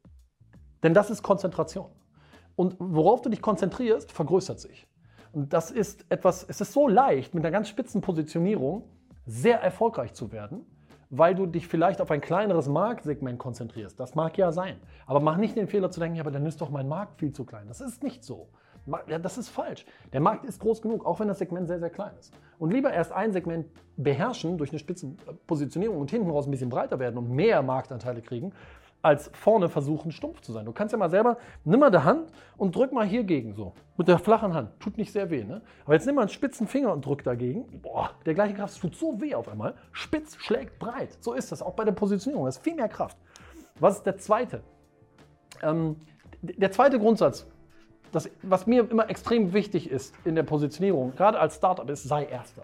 Denn 0.82 0.94
das 0.94 1.10
ist 1.10 1.22
Konzentration. 1.22 1.92
Und 2.60 2.75
worauf 2.78 3.22
du 3.22 3.30
dich 3.30 3.42
konzentrierst, 3.42 4.12
vergrößert 4.12 4.60
sich. 4.60 4.86
Und 5.32 5.54
das 5.54 5.72
ist 5.72 6.06
etwas, 6.10 6.46
es 6.46 6.60
ist 6.60 6.74
so 6.74 6.89
leicht, 6.89 7.34
mit 7.34 7.46
einer 7.46 7.54
ganz 7.54 7.70
spitzen 7.70 8.01
Positionierung 8.01 8.84
sehr 9.25 9.62
erfolgreich 9.62 10.13
zu 10.13 10.34
werden, 10.34 10.66
weil 11.10 11.36
du 11.36 11.46
dich 11.46 11.70
vielleicht 11.70 12.01
auf 12.01 12.12
ein 12.12 12.20
kleineres 12.20 12.68
Marktsegment 12.68 13.39
konzentrierst. 13.39 13.98
Das 13.98 14.13
mag 14.13 14.38
ja 14.38 14.51
sein. 14.51 14.75
Aber 15.06 15.22
mach 15.22 15.38
nicht 15.38 15.56
den 15.56 15.70
Fehler 15.70 15.89
zu 15.89 16.01
denken, 16.01 16.18
ja, 16.18 16.24
aber 16.24 16.32
dann 16.32 16.46
ist 16.46 16.60
doch 16.60 16.70
mein 16.70 16.89
Markt 16.89 17.22
viel 17.22 17.32
zu 17.32 17.46
klein. 17.46 17.66
Das 17.70 17.80
ist 17.80 18.04
nicht 18.04 18.25
so. 18.25 18.50
Das 19.22 19.38
ist 19.38 19.48
falsch. 19.48 19.86
Der 20.12 20.20
Markt 20.20 20.44
ist 20.44 20.60
groß 20.60 20.82
genug, 20.82 21.06
auch 21.06 21.22
wenn 21.22 21.30
das 21.30 21.39
Segment 21.39 21.70
sehr, 21.70 21.80
sehr 21.80 21.89
klein 21.89 22.12
ist. 22.20 22.34
Und 22.58 22.74
lieber 22.74 22.92
erst 22.92 23.13
ein 23.13 23.32
Segment 23.32 23.68
beherrschen 23.96 24.58
durch 24.58 24.72
eine 24.72 24.80
Spitzenpositionierung 24.80 25.98
und 25.98 26.12
hinten 26.12 26.30
raus 26.30 26.46
ein 26.46 26.51
bisschen 26.51 26.70
breiter 26.70 27.00
werden 27.00 27.18
und 27.20 27.32
mehr 27.32 27.62
Marktanteile 27.62 28.22
kriegen, 28.22 28.51
als 29.01 29.32
vorne 29.34 29.70
versuchen, 29.70 30.12
stumpf 30.12 30.41
zu 30.41 30.51
sein. 30.51 30.65
Du 30.65 30.74
kannst 30.74 30.91
ja 30.91 30.98
mal 30.98 31.10
selber, 31.10 31.38
nimm 31.63 31.79
mal 31.79 31.89
die 31.89 32.00
Hand 32.00 32.32
und 32.58 32.75
drück 32.75 32.91
mal 32.91 33.06
hier 33.06 33.24
gegen 33.24 33.53
so. 33.53 33.74
Mit 33.98 34.08
der 34.08 34.20
flachen 34.20 34.53
Hand. 34.53 34.77
Tut 34.79 34.98
nicht 34.98 35.12
sehr 35.12 35.29
weh, 35.29 35.44
ne? 35.44 35.62
Aber 35.86 35.94
jetzt 35.94 36.06
nimm 36.06 36.15
mal 36.15 36.22
einen 36.22 36.29
spitzen 36.29 36.68
Finger 36.68 36.91
und 36.91 37.06
drück 37.06 37.24
dagegen. 37.24 37.65
Boah, 37.82 38.12
der 38.25 38.34
gleiche 38.34 38.56
Kraft 38.56 38.79
tut 38.79 38.96
so 38.96 39.22
weh 39.22 39.36
auf 39.36 39.48
einmal. 39.48 39.75
Spitz 39.91 40.36
schlägt 40.38 40.79
breit. 40.79 41.18
So 41.22 41.34
ist 41.34 41.51
das 41.51 41.62
auch 41.62 41.74
bei 41.74 41.86
der 41.86 41.94
Positionierung. 41.94 42.46
Das 42.46 42.58
ist 42.58 42.63
viel 42.63 42.75
mehr 42.75 42.89
Kraft. 42.89 43.18
Was 43.79 43.98
ist 43.98 44.06
der 44.06 44.18
zweite? 44.18 44.62
Ähm, 45.62 45.96
der 46.41 46.72
zweite 46.72 47.00
Grundsatz, 47.00 47.48
das, 48.12 48.29
was 48.41 48.68
mir 48.68 48.89
immer 48.89 49.10
extrem 49.10 49.53
wichtig 49.53 49.89
ist 49.89 50.13
in 50.25 50.36
der 50.36 50.44
Positionierung, 50.44 51.15
gerade 51.15 51.39
als 51.39 51.56
Startup, 51.56 51.89
ist, 51.89 52.03
sei 52.03 52.25
Erster. 52.25 52.63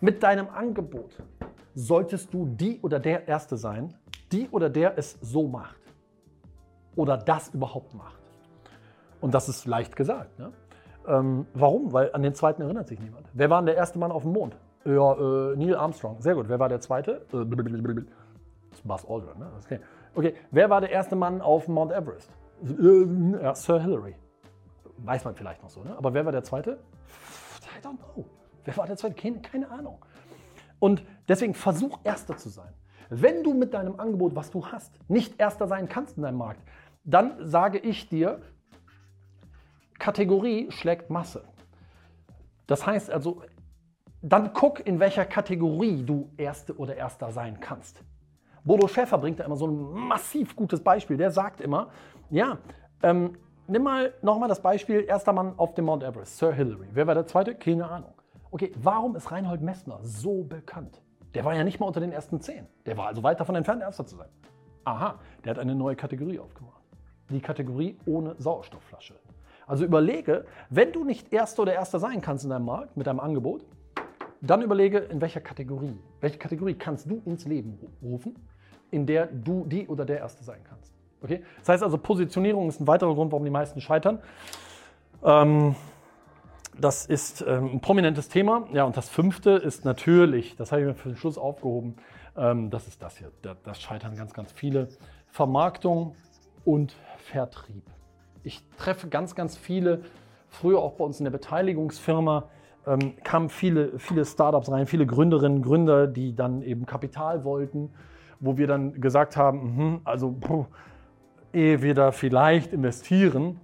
Mit 0.00 0.22
deinem 0.22 0.48
Angebot 0.48 1.22
solltest 1.74 2.32
du 2.32 2.46
die 2.46 2.80
oder 2.80 2.98
der 2.98 3.28
Erste 3.28 3.56
sein, 3.56 3.94
die 4.32 4.48
oder 4.50 4.70
der 4.70 4.98
es 4.98 5.18
so 5.20 5.48
macht. 5.48 5.80
Oder 6.96 7.16
das 7.16 7.54
überhaupt 7.54 7.94
macht. 7.94 8.18
Und 9.20 9.34
das 9.34 9.48
ist 9.48 9.66
leicht 9.66 9.96
gesagt. 9.96 10.38
Ne? 10.38 10.52
Ähm, 11.06 11.46
warum? 11.54 11.92
Weil 11.92 12.12
an 12.12 12.22
den 12.22 12.34
zweiten 12.34 12.62
erinnert 12.62 12.88
sich 12.88 13.00
niemand. 13.00 13.26
Wer 13.32 13.50
war 13.50 13.60
denn 13.60 13.66
der 13.66 13.76
erste 13.76 13.98
Mann 13.98 14.12
auf 14.12 14.22
dem 14.22 14.32
Mond? 14.32 14.56
Ja, 14.84 15.12
äh, 15.14 15.56
Neil 15.56 15.76
Armstrong. 15.76 16.20
Sehr 16.20 16.34
gut. 16.34 16.48
Wer 16.48 16.58
war 16.58 16.68
der 16.68 16.80
zweite? 16.80 17.26
Äh, 17.32 17.44
das 17.44 18.78
ist 18.78 18.86
Buzz 18.86 19.04
Aldrin. 19.08 19.38
Ne? 19.38 19.50
Okay. 19.64 19.80
okay. 20.14 20.34
Wer 20.50 20.70
war 20.70 20.80
der 20.80 20.90
erste 20.90 21.16
Mann 21.16 21.40
auf 21.40 21.68
Mount 21.68 21.92
Everest? 21.92 22.30
Äh, 22.62 23.42
ja, 23.42 23.54
Sir 23.54 23.80
Hillary. 23.80 24.14
Weiß 24.98 25.24
man 25.24 25.34
vielleicht 25.34 25.62
noch 25.62 25.70
so. 25.70 25.82
Ne? 25.82 25.96
Aber 25.96 26.12
wer 26.14 26.24
war 26.24 26.32
der 26.32 26.42
zweite? 26.42 26.78
I 27.76 27.86
don't 27.86 27.96
know. 27.96 28.24
Wer 28.64 28.76
war 28.76 28.86
der 28.86 28.96
zweite? 28.96 29.14
Keine, 29.14 29.40
keine 29.40 29.70
Ahnung. 29.70 30.04
Und 30.78 31.02
deswegen 31.28 31.54
versuch 31.54 31.98
Erster 32.04 32.36
zu 32.36 32.48
sein. 32.48 32.72
Wenn 33.10 33.42
du 33.42 33.54
mit 33.54 33.74
deinem 33.74 33.98
Angebot, 33.98 34.34
was 34.34 34.50
du 34.50 34.66
hast, 34.66 34.92
nicht 35.08 35.40
Erster 35.40 35.66
sein 35.66 35.88
kannst 35.88 36.16
in 36.16 36.22
deinem 36.22 36.38
Markt, 36.38 36.60
dann 37.04 37.36
sage 37.46 37.78
ich 37.78 38.08
dir, 38.08 38.40
Kategorie 39.98 40.70
schlägt 40.70 41.10
Masse. 41.10 41.44
Das 42.66 42.86
heißt 42.86 43.10
also, 43.10 43.42
dann 44.20 44.52
guck, 44.52 44.84
in 44.86 45.00
welcher 45.00 45.24
Kategorie 45.24 46.02
du 46.04 46.30
Erste 46.36 46.76
oder 46.76 46.96
Erster 46.96 47.32
sein 47.32 47.60
kannst. 47.60 48.02
Bodo 48.64 48.86
Schäfer 48.88 49.18
bringt 49.18 49.40
da 49.40 49.44
immer 49.44 49.56
so 49.56 49.66
ein 49.66 49.92
massiv 49.92 50.54
gutes 50.54 50.82
Beispiel. 50.82 51.16
Der 51.16 51.30
sagt 51.30 51.60
immer, 51.60 51.88
ja, 52.28 52.58
ähm, 53.02 53.38
nimm 53.66 53.82
mal 53.82 54.12
nochmal 54.20 54.48
das 54.48 54.60
Beispiel, 54.60 55.04
erster 55.06 55.32
Mann 55.32 55.54
auf 55.56 55.74
dem 55.74 55.86
Mount 55.86 56.02
Everest, 56.02 56.36
Sir 56.36 56.52
Hillary. 56.52 56.88
Wer 56.92 57.06
war 57.06 57.14
der 57.14 57.26
zweite? 57.26 57.54
Keine 57.54 57.88
Ahnung. 57.88 58.12
Okay, 58.50 58.72
warum 58.76 59.16
ist 59.16 59.30
Reinhold 59.30 59.62
Messner 59.62 60.00
so 60.02 60.42
bekannt? 60.42 61.00
Der 61.34 61.44
war 61.44 61.54
ja 61.54 61.64
nicht 61.64 61.78
mal 61.78 61.86
unter 61.86 62.00
den 62.00 62.12
ersten 62.12 62.40
zehn. 62.40 62.66
Der 62.86 62.96
war 62.96 63.06
also 63.06 63.22
weit 63.22 63.40
davon 63.40 63.54
entfernt, 63.54 63.82
Erster 63.82 64.06
zu 64.06 64.16
sein. 64.16 64.28
Aha, 64.84 65.18
der 65.44 65.50
hat 65.50 65.58
eine 65.58 65.74
neue 65.74 65.96
Kategorie 65.96 66.38
aufgemacht. 66.38 66.82
Die 67.30 67.40
Kategorie 67.40 67.98
ohne 68.06 68.34
Sauerstoffflasche. 68.38 69.14
Also 69.66 69.84
überlege, 69.84 70.46
wenn 70.70 70.92
du 70.92 71.04
nicht 71.04 71.32
Erster 71.32 71.62
oder 71.62 71.74
Erster 71.74 71.98
sein 71.98 72.22
kannst 72.22 72.44
in 72.44 72.50
deinem 72.50 72.64
Markt 72.64 72.96
mit 72.96 73.06
deinem 73.06 73.20
Angebot, 73.20 73.66
dann 74.40 74.62
überlege, 74.62 74.98
in 74.98 75.20
welcher 75.20 75.40
Kategorie. 75.40 75.98
Welche 76.20 76.38
Kategorie 76.38 76.74
kannst 76.74 77.10
du 77.10 77.20
ins 77.26 77.44
Leben 77.44 77.78
rufen, 78.02 78.34
in 78.90 79.04
der 79.04 79.26
du 79.26 79.66
die 79.66 79.86
oder 79.88 80.04
der 80.04 80.18
Erste 80.18 80.44
sein 80.44 80.60
kannst. 80.64 80.94
Okay? 81.22 81.42
Das 81.58 81.68
heißt 81.68 81.82
also, 81.82 81.98
Positionierung 81.98 82.68
ist 82.68 82.80
ein 82.80 82.86
weiterer 82.86 83.14
Grund, 83.14 83.32
warum 83.32 83.44
die 83.44 83.50
meisten 83.50 83.80
scheitern. 83.80 84.20
Ähm, 85.22 85.74
das 86.80 87.06
ist 87.06 87.44
ähm, 87.46 87.74
ein 87.74 87.80
prominentes 87.80 88.28
Thema. 88.28 88.66
Ja, 88.72 88.84
und 88.84 88.96
das 88.96 89.08
fünfte 89.08 89.50
ist 89.50 89.84
natürlich, 89.84 90.56
das 90.56 90.72
habe 90.72 90.82
ich 90.82 90.86
mir 90.88 90.94
für 90.94 91.08
den 91.08 91.16
Schluss 91.16 91.38
aufgehoben, 91.38 91.96
ähm, 92.36 92.70
das 92.70 92.86
ist 92.86 93.02
das 93.02 93.18
hier. 93.18 93.30
Da, 93.42 93.56
das 93.64 93.80
scheitern 93.80 94.16
ganz, 94.16 94.32
ganz 94.32 94.52
viele. 94.52 94.88
Vermarktung 95.26 96.14
und 96.64 96.94
Vertrieb. 97.18 97.82
Ich 98.44 98.62
treffe 98.78 99.08
ganz, 99.08 99.34
ganz 99.34 99.56
viele, 99.56 100.02
früher 100.48 100.78
auch 100.78 100.94
bei 100.94 101.04
uns 101.04 101.18
in 101.18 101.24
der 101.24 101.30
Beteiligungsfirma, 101.30 102.44
ähm, 102.86 103.14
kamen 103.22 103.50
viele, 103.50 103.98
viele 103.98 104.24
Startups 104.24 104.70
rein, 104.70 104.86
viele 104.86 105.04
Gründerinnen, 105.04 105.62
Gründer, 105.62 106.06
die 106.06 106.34
dann 106.34 106.62
eben 106.62 106.86
Kapital 106.86 107.44
wollten, 107.44 107.90
wo 108.40 108.56
wir 108.56 108.66
dann 108.66 109.00
gesagt 109.00 109.36
haben, 109.36 109.76
mh, 109.76 110.00
also 110.04 110.32
puh, 110.32 110.66
ehe 111.52 111.82
wir 111.82 111.94
da 111.94 112.12
vielleicht 112.12 112.72
investieren, 112.72 113.60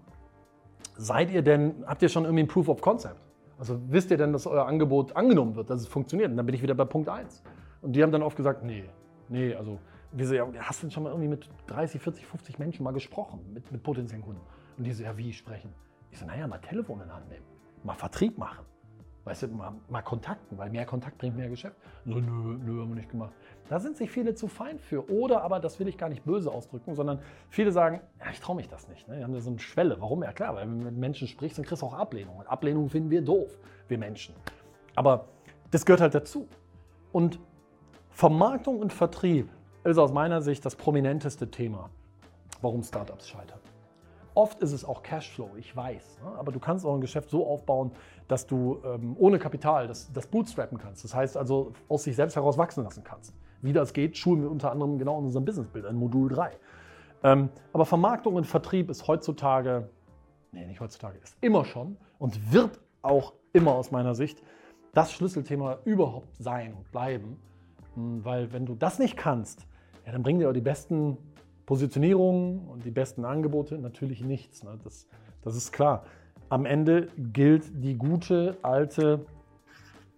Seid 0.97 1.31
ihr 1.31 1.43
denn, 1.43 1.85
habt 1.87 2.03
ihr 2.03 2.09
schon 2.09 2.25
irgendwie 2.25 2.45
ein 2.45 2.49
Proof 2.49 2.69
of 2.69 2.81
Concept? 2.81 3.21
Also 3.59 3.81
wisst 3.89 4.11
ihr 4.11 4.17
denn, 4.17 4.33
dass 4.33 4.47
euer 4.47 4.67
Angebot 4.67 5.17
angenommen 5.17 5.57
wird, 5.57 5.71
dass 5.71 5.81
es 5.81 5.87
funktioniert? 5.87 6.31
Und 6.31 6.37
dann 6.37 6.47
bin 6.47 6.55
ich 6.55 6.63
wieder 6.63 6.75
bei 6.75 6.85
Punkt 6.85 7.09
1. 7.09 7.43
Und 7.83 7.93
die 7.93 8.03
haben 8.03 8.13
dann 8.13 8.23
oft 8.23 8.37
gesagt, 8.37 8.65
nee, 8.65 8.85
nee, 9.29 9.55
also 9.55 9.79
wir 10.13 10.27
so, 10.27 10.35
ja, 10.35 10.47
hast 10.61 10.83
du 10.83 10.87
denn 10.87 10.91
schon 10.93 11.03
mal 11.03 11.11
irgendwie 11.11 11.29
mit 11.29 11.49
30, 11.67 12.01
40, 12.01 12.27
50 12.27 12.59
Menschen 12.59 12.85
mal 12.85 12.93
gesprochen, 12.93 13.41
mit, 13.53 13.71
mit 13.71 13.83
potenziellen 13.83 14.25
Kunden? 14.25 14.41
Und 14.77 14.85
die 14.85 14.93
so, 14.93 15.03
ja, 15.03 15.17
wie 15.17 15.33
sprechen? 15.33 15.73
Ich 16.11 16.19
so, 16.19 16.27
naja, 16.27 16.47
mal 16.47 16.59
Telefon 16.59 17.01
in 17.01 17.13
Hand 17.13 17.29
nehmen, 17.29 17.45
mal 17.83 17.95
Vertrieb 17.95 18.39
machen. 18.39 18.65
Weißt 19.25 19.45
du, 19.45 19.49
mal, 19.49 19.73
mal 19.89 20.03
kontakten, 20.03 20.59
weil 20.59 20.69
mehr 20.69 20.85
Kontakt 20.85 21.17
bringt 21.17 21.37
mehr 21.37 21.49
Geschäft. 21.49 21.77
So, 22.05 22.13
nö, 22.13 22.59
nö, 22.59 22.83
haben 22.83 22.91
wir 22.91 22.97
nicht 22.97 23.11
gemacht. 23.11 23.33
Da 23.71 23.81
sind 23.81 23.97
sich 23.97 24.11
viele 24.11 24.35
zu 24.35 24.49
fein 24.49 24.79
für. 24.79 25.11
Oder 25.11 25.43
aber, 25.43 25.61
das 25.61 25.81
will 25.81 25.89
ich 25.89 25.97
gar 25.97 26.11
nicht 26.11 26.25
böse 26.25 26.51
ausdrücken, 26.51 26.95
sondern 26.95 27.21
viele 27.49 27.73
sagen, 27.73 28.01
ja, 28.21 28.27
ich 28.31 28.41
traue 28.41 28.57
mich 28.57 28.69
das 28.69 28.87
nicht. 28.87 29.09
Ne? 29.09 29.17
Die 29.17 29.25
haben 29.25 29.33
da 29.33 29.41
so 29.41 29.49
eine 29.49 29.59
Schwelle. 29.59 29.97
Warum? 29.99 30.23
Ja 30.23 30.33
klar, 30.33 30.55
weil 30.55 30.69
wenn 30.69 30.79
du 30.79 30.85
mit 30.85 30.97
Menschen 30.97 31.27
sprichst, 31.27 31.57
dann 31.57 31.65
kriegst 31.65 31.81
du 31.81 31.87
auch 31.87 31.95
Ablehnung. 31.95 32.37
Und 32.37 32.47
Ablehnung 32.47 32.91
finden 32.91 33.09
wir 33.09 33.23
doof, 33.23 33.59
wir 33.89 33.97
Menschen. 33.97 34.35
Aber 34.95 35.25
das 35.71 35.87
gehört 35.87 36.03
halt 36.03 36.15
dazu. 36.15 36.47
Und 37.11 37.41
Vermarktung 38.11 38.79
und 38.79 38.93
Vertrieb 38.93 39.49
ist 39.85 39.97
aus 39.97 40.13
meiner 40.13 40.43
Sicht 40.43 40.67
das 40.67 40.77
prominenteste 40.77 41.51
Thema, 41.51 41.89
warum 42.61 42.83
Startups 42.83 43.29
scheitern. 43.29 43.59
Oft 44.35 44.61
ist 44.61 44.73
es 44.73 44.85
auch 44.85 45.03
Cashflow, 45.03 45.51
ich 45.57 45.75
weiß. 45.77 46.19
Ne? 46.25 46.39
Aber 46.39 46.51
du 46.51 46.59
kannst 46.59 46.85
auch 46.85 46.95
ein 46.95 47.01
Geschäft 47.01 47.31
so 47.31 47.47
aufbauen, 47.47 47.93
dass 48.27 48.47
du 48.47 48.81
ähm, 48.85 49.17
ohne 49.19 49.39
Kapital 49.39 49.87
das, 49.87 50.13
das 50.13 50.27
bootstrappen 50.27 50.79
kannst. 50.79 51.05
Das 51.05 51.15
heißt 51.15 51.37
also, 51.37 51.73
aus 51.89 52.03
sich 52.03 52.17
selbst 52.17 52.35
heraus 52.35 52.59
wachsen 52.59 52.83
lassen 52.83 53.05
kannst. 53.05 53.33
Wie 53.63 53.73
das 53.73 53.93
geht, 53.93 54.17
schulen 54.17 54.43
wir 54.43 54.51
unter 54.51 54.73
anderem 54.73 54.99
genau 54.99 55.19
in 55.21 55.27
unserem 55.27 55.45
Businessbild, 55.45 55.85
in 55.85 55.97
Modul 55.97 56.29
3. 56.29 56.51
Ähm, 57.23 57.49
aber 57.73 57.87
Vermarktung 57.87 58.35
und 58.35 58.47
Vertrieb 58.47 58.91
ist 58.91 59.07
heutzutage, 59.07 59.89
nee, 60.53 60.67
nicht 60.67 60.81
heutzutage, 60.81 61.19
ist 61.19 61.37
immer 61.41 61.65
schon 61.65 61.97
und 62.19 62.53
wird 62.53 62.81
auch 63.03 63.35
immer 63.53 63.73
aus 63.73 63.91
meiner 63.93 64.15
Sicht 64.15 64.43
das 64.93 65.13
Schlüsselthema 65.13 65.79
überhaupt 65.85 66.37
sein 66.39 66.75
und 66.75 66.91
bleiben. 66.91 67.39
Hm, 67.95 68.25
weil 68.25 68.53
wenn 68.53 68.67
du 68.67 68.75
das 68.75 68.99
nicht 68.99 69.17
kannst, 69.17 69.67
ja, 70.05 70.13
dann 70.13 70.23
bringen 70.23 70.41
dir 70.41 70.51
auch 70.51 70.55
die 70.55 70.61
besten 70.61 71.17
Positionierungen 71.67 72.69
und 72.69 72.85
die 72.85 72.91
besten 72.91 73.25
Angebote 73.25 73.79
natürlich 73.79 74.23
nichts. 74.23 74.63
Ne? 74.63 74.79
Das, 74.85 75.07
das 75.43 75.57
ist 75.57 75.73
klar. 75.73 76.05
Am 76.49 76.67
Ende 76.67 77.09
gilt 77.17 77.65
die 77.83 77.97
gute 77.97 78.59
alte 78.63 79.27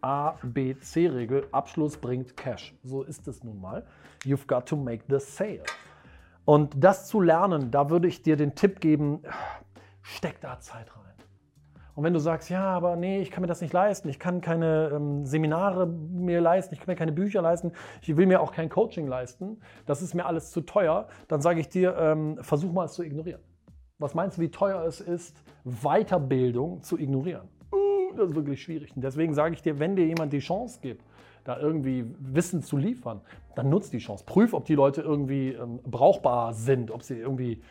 ABC-Regel. 0.00 1.46
Abschluss 1.52 1.96
bringt 1.96 2.36
Cash. 2.36 2.74
So 2.82 3.02
ist 3.02 3.26
es 3.28 3.42
nun 3.42 3.60
mal. 3.60 3.86
You've 4.24 4.46
got 4.46 4.66
to 4.66 4.76
make 4.76 5.04
the 5.08 5.18
sale. 5.18 5.62
Und 6.44 6.72
das 6.76 7.08
zu 7.08 7.20
lernen, 7.20 7.70
da 7.70 7.90
würde 7.90 8.06
ich 8.06 8.22
dir 8.22 8.36
den 8.36 8.54
Tipp 8.54 8.80
geben, 8.80 9.22
steck 10.02 10.40
da 10.40 10.60
Zeit 10.60 10.94
rein. 10.96 11.05
Und 11.96 12.04
wenn 12.04 12.12
du 12.12 12.20
sagst, 12.20 12.50
ja, 12.50 12.62
aber 12.62 12.94
nee, 12.94 13.22
ich 13.22 13.30
kann 13.30 13.40
mir 13.40 13.46
das 13.46 13.62
nicht 13.62 13.72
leisten, 13.72 14.10
ich 14.10 14.18
kann 14.18 14.42
keine 14.42 14.90
ähm, 14.94 15.24
Seminare 15.24 15.86
mir 15.86 16.42
leisten, 16.42 16.74
ich 16.74 16.80
kann 16.80 16.92
mir 16.92 16.96
keine 16.96 17.10
Bücher 17.10 17.40
leisten, 17.40 17.72
ich 18.02 18.14
will 18.18 18.26
mir 18.26 18.42
auch 18.42 18.52
kein 18.52 18.68
Coaching 18.68 19.06
leisten, 19.06 19.58
das 19.86 20.02
ist 20.02 20.14
mir 20.14 20.26
alles 20.26 20.50
zu 20.50 20.60
teuer, 20.60 21.08
dann 21.26 21.40
sage 21.40 21.58
ich 21.58 21.70
dir, 21.70 21.96
ähm, 21.96 22.36
versuch 22.42 22.70
mal 22.70 22.84
es 22.84 22.92
zu 22.92 23.02
ignorieren. 23.02 23.40
Was 23.98 24.14
meinst 24.14 24.36
du, 24.36 24.42
wie 24.42 24.50
teuer 24.50 24.84
es 24.84 25.00
ist, 25.00 25.42
Weiterbildung 25.64 26.82
zu 26.82 26.98
ignorieren? 26.98 27.48
Uh, 27.72 28.14
das 28.14 28.28
ist 28.28 28.36
wirklich 28.36 28.62
schwierig. 28.62 28.94
Und 28.94 29.02
deswegen 29.02 29.32
sage 29.32 29.54
ich 29.54 29.62
dir, 29.62 29.78
wenn 29.78 29.96
dir 29.96 30.06
jemand 30.06 30.34
die 30.34 30.40
Chance 30.40 30.80
gibt, 30.82 31.02
da 31.44 31.58
irgendwie 31.58 32.04
Wissen 32.18 32.62
zu 32.62 32.76
liefern, 32.76 33.22
dann 33.54 33.70
nutzt 33.70 33.94
die 33.94 33.98
Chance. 33.98 34.24
Prüf, 34.26 34.52
ob 34.52 34.66
die 34.66 34.74
Leute 34.74 35.00
irgendwie 35.00 35.52
ähm, 35.52 35.80
brauchbar 35.82 36.52
sind, 36.52 36.90
ob 36.90 37.02
sie 37.02 37.18
irgendwie 37.18 37.62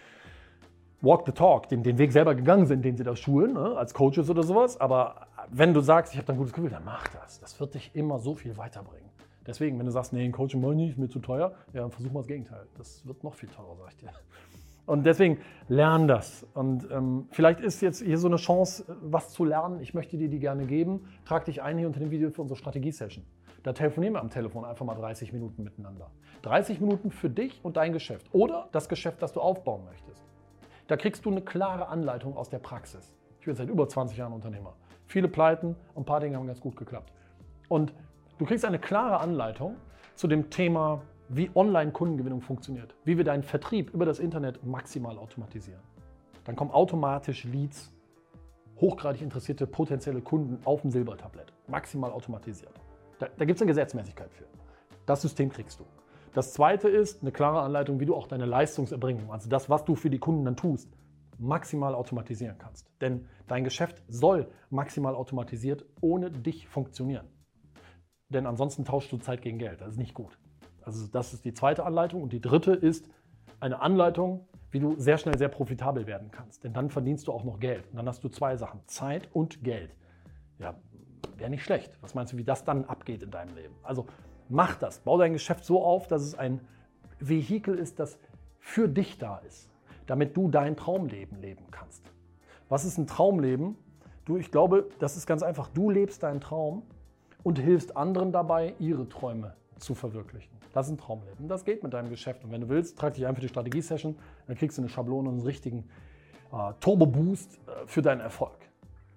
walk 1.06 1.26
the 1.26 1.32
talk, 1.32 1.70
den, 1.70 1.84
den 1.84 1.98
Weg 1.98 2.12
selber 2.12 2.36
gegangen 2.36 2.66
sind, 2.66 2.84
den 2.84 2.98
sie 2.98 3.04
da 3.04 3.16
schulen, 3.16 3.54
ne, 3.54 3.78
als 3.78 3.94
Coaches 3.94 4.30
oder 4.30 4.44
sowas. 4.44 4.80
Aber 4.82 5.28
wenn 5.50 5.74
du 5.74 5.80
sagst, 5.80 6.14
ich 6.14 6.18
habe 6.18 6.28
da 6.28 6.34
ein 6.34 6.38
gutes 6.38 6.54
Gefühl, 6.54 6.72
dann 6.72 6.84
mach 6.84 7.08
das. 7.10 7.40
Das 7.40 7.60
wird 7.60 7.76
dich 7.76 7.92
immer 7.94 8.20
so 8.20 8.36
viel 8.36 8.58
weiterbringen. 8.58 9.10
Deswegen, 9.46 9.78
wenn 9.78 9.86
du 9.86 9.92
sagst, 9.92 10.12
nee, 10.12 10.26
ein 10.26 10.32
Coaching 10.32 10.62
wollte 10.64 10.82
ich 10.82 10.88
nicht, 10.88 10.92
ist 10.94 10.98
mir 10.98 11.08
zu 11.08 11.20
teuer, 11.20 11.54
ja, 11.72 11.82
dann 11.82 11.92
versuch 11.92 12.12
mal 12.12 12.22
das 12.22 12.28
Gegenteil. 12.28 12.66
Das 12.78 13.06
wird 13.06 13.24
noch 13.24 13.36
viel 13.36 13.50
teurer, 13.50 13.76
sag 13.78 13.90
ich 13.90 13.98
dir. 13.98 14.10
Und 14.88 15.06
deswegen 15.06 15.40
lern 15.68 16.08
das. 16.08 16.46
Und 16.54 16.90
ähm, 16.92 17.28
vielleicht 17.32 17.60
ist 17.60 17.82
jetzt 17.82 18.02
hier 18.02 18.18
so 18.18 18.28
eine 18.28 18.38
Chance, 18.38 18.86
was 19.02 19.32
zu 19.32 19.44
lernen. 19.44 19.80
Ich 19.82 19.94
möchte 19.94 20.18
dir 20.18 20.30
die 20.30 20.40
gerne 20.40 20.66
geben. 20.66 21.08
Trag 21.26 21.46
dich 21.46 21.62
ein 21.62 21.78
hier 21.78 21.88
unter 21.88 22.00
dem 22.00 22.12
Video 22.12 22.30
für 22.30 22.42
unsere 22.42 22.58
Strategie-Session. 22.58 23.26
Da 23.64 23.74
telefonieren 23.74 24.14
wir 24.14 24.22
am 24.22 24.30
Telefon 24.30 24.64
einfach 24.64 24.86
mal 24.86 24.96
30 24.96 25.34
Minuten 25.34 25.64
miteinander. 25.64 26.12
30 26.44 26.82
Minuten 26.82 27.10
für 27.10 27.32
dich 27.32 27.60
und 27.64 27.78
dein 27.78 27.94
Geschäft 27.94 28.28
oder 28.32 28.70
das 28.72 28.90
Geschäft, 28.90 29.24
das 29.24 29.34
du 29.34 29.42
aufbauen 29.42 29.86
möchtest. 29.86 30.25
Da 30.88 30.98
kriegst 30.98 31.26
du 31.26 31.32
eine 31.32 31.42
klare 31.42 31.88
Anleitung 31.88 32.38
aus 32.38 32.50
der 32.50 32.60
Praxis. 32.60 33.16
Ich 33.40 33.46
bin 33.48 33.56
seit 33.56 33.70
über 33.70 33.90
20 33.90 34.18
Jahren 34.18 34.34
Unternehmer. 34.34 34.74
Viele 35.08 35.28
Pleiten 35.28 35.76
ein 35.96 36.06
paar 36.06 36.20
Dinge 36.20 36.38
haben 36.38 36.46
ganz 36.46 36.60
gut 36.60 36.76
geklappt. 36.76 37.12
Und 37.70 37.94
du 38.38 38.46
kriegst 38.46 38.66
eine 38.66 38.78
klare 38.78 39.20
Anleitung 39.20 39.78
zu 40.14 40.28
dem 40.28 40.52
Thema 40.52 41.02
wie 41.28 41.50
Online-Kundengewinnung 41.56 42.42
funktioniert, 42.42 42.94
wie 43.04 43.18
wir 43.18 43.24
deinen 43.24 43.42
Vertrieb 43.42 43.92
über 43.96 44.06
das 44.06 44.20
Internet 44.20 44.64
maximal 44.64 45.18
automatisieren. 45.18 45.82
Dann 46.44 46.56
kommen 46.56 46.70
automatisch 46.70 47.46
Leads, 47.46 47.92
hochgradig 48.80 49.24
interessierte 49.24 49.66
potenzielle 49.66 50.22
Kunden 50.22 50.60
auf 50.66 50.82
dem 50.82 50.92
Silbertablett, 50.92 51.52
maximal 51.68 52.12
automatisiert. 52.12 52.74
Da, 53.18 53.28
da 53.36 53.46
gibt 53.46 53.58
es 53.58 53.62
eine 53.64 53.70
Gesetzmäßigkeit 53.70 54.32
für. 54.32 54.46
Das 55.08 55.24
System 55.24 55.50
kriegst 55.50 55.80
du. 55.80 55.86
Das 56.36 56.52
zweite 56.52 56.90
ist 56.90 57.22
eine 57.22 57.32
klare 57.32 57.62
Anleitung, 57.62 58.02
wie 58.02 58.06
du 58.06 58.14
auch 58.14 58.28
deine 58.28 58.46
Leistungserbringung, 58.46 59.32
also 59.32 59.48
das, 59.48 59.70
was 59.70 59.86
du 59.86 59.96
für 59.96 60.10
die 60.10 60.20
Kunden 60.20 60.44
dann 60.44 60.58
tust, 60.58 60.92
maximal 61.38 61.96
automatisieren 61.96 62.58
kannst. 62.58 62.92
Denn 63.00 63.30
dein 63.48 63.64
Geschäft 63.64 64.04
soll 64.10 64.52
maximal 64.70 65.16
automatisiert 65.16 65.86
ohne 66.02 66.30
dich 66.30 66.68
funktionieren. 66.68 67.26
Denn 68.28 68.48
ansonsten 68.48 68.84
tauschst 68.84 69.14
du 69.14 69.18
Zeit 69.18 69.42
gegen 69.44 69.60
Geld. 69.60 69.80
Das 69.80 69.92
ist 69.92 69.98
nicht 69.98 70.14
gut. 70.14 70.38
Also 70.82 71.08
das 71.08 71.34
ist 71.34 71.46
die 71.46 71.54
zweite 71.54 71.86
Anleitung. 71.86 72.22
Und 72.22 72.34
die 72.34 72.42
dritte 72.42 72.74
ist 72.74 73.10
eine 73.62 73.80
Anleitung, 73.80 74.46
wie 74.72 74.82
du 74.82 75.00
sehr 75.00 75.18
schnell 75.18 75.38
sehr 75.38 75.48
profitabel 75.48 76.06
werden 76.06 76.32
kannst. 76.32 76.66
Denn 76.66 76.74
dann 76.74 76.90
verdienst 76.90 77.30
du 77.30 77.32
auch 77.32 77.46
noch 77.46 77.62
Geld. 77.62 77.88
Und 77.92 77.96
dann 77.96 78.10
hast 78.10 78.22
du 78.26 78.28
zwei 78.28 78.58
Sachen, 78.58 78.82
Zeit 78.88 79.30
und 79.32 79.64
Geld. 79.64 79.96
Ja, 80.60 80.76
wäre 81.38 81.50
nicht 81.50 81.64
schlecht. 81.64 81.98
Was 82.02 82.14
meinst 82.14 82.34
du, 82.34 82.38
wie 82.38 82.44
das 82.44 82.66
dann 82.66 82.84
abgeht 82.84 83.24
in 83.24 83.32
deinem 83.32 83.56
Leben? 83.56 83.76
Also 83.84 84.06
mach 84.50 84.76
das. 84.76 85.00
Bau 85.00 85.18
dein 85.18 85.34
Geschäft 85.34 85.66
so 85.66 85.84
auf, 85.84 86.08
dass 86.08 86.22
es 86.22 86.36
ein 86.36 86.62
Vehikel 87.20 87.78
ist, 87.78 88.00
das 88.00 88.18
für 88.60 88.88
dich 88.88 89.18
da 89.18 89.38
ist, 89.40 89.70
damit 90.08 90.36
du 90.36 90.50
dein 90.50 90.76
Traumleben 90.76 91.40
leben 91.42 91.66
kannst. 91.72 92.04
Was 92.70 92.86
ist 92.86 92.98
ein 92.98 93.08
Traumleben? 93.08 93.76
Du, 94.26 94.38
ich 94.38 94.52
glaube, 94.52 94.90
das 95.00 95.18
ist 95.18 95.28
ganz 95.28 95.44
einfach. 95.44 95.70
Du 95.70 95.90
lebst 95.90 96.24
deinen 96.24 96.42
Traum 96.42 96.84
und 97.44 97.60
hilfst 97.60 97.96
anderen 97.96 98.32
dabei, 98.32 98.74
ihre 98.80 99.08
Träume 99.08 99.56
zu 99.78 99.94
verwirklichen. 99.94 100.56
Das 100.74 100.88
ist 100.88 100.94
ein 100.94 100.98
Traumleben. 100.98 101.48
Das 101.48 101.64
geht 101.64 101.84
mit 101.84 101.94
deinem 101.94 102.10
Geschäft. 102.10 102.44
Und 102.44 102.52
wenn 102.52 102.62
du 102.62 102.70
willst, 102.70 102.98
trag 102.98 103.14
dich 103.14 103.26
ein 103.26 103.36
für 103.36 103.42
die 103.42 103.48
Strategie-Session. 103.48 104.18
Dann 104.48 104.58
kriegst 104.58 104.78
du 104.78 104.82
eine 104.82 104.90
Schablone 104.90 105.30
und 105.30 105.36
einen 105.36 105.46
richtigen 105.46 105.88
äh, 106.52 106.74
Turbo-Boost 106.80 107.56
äh, 107.56 107.88
für 107.88 108.02
deinen 108.02 108.20
Erfolg. 108.20 108.58